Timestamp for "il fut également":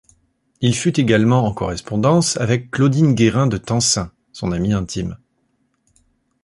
0.61-1.45